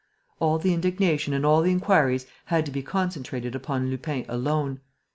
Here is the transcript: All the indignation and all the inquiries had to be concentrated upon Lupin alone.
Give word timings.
All 0.39 0.57
the 0.57 0.73
indignation 0.73 1.31
and 1.31 1.45
all 1.45 1.61
the 1.61 1.69
inquiries 1.69 2.25
had 2.45 2.65
to 2.65 2.71
be 2.71 2.81
concentrated 2.81 3.53
upon 3.53 3.91
Lupin 3.91 4.25
alone. 4.27 4.79